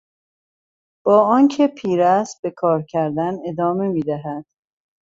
[1.05, 4.45] با آنکه پیر است به کار کردن ادامه میدهد.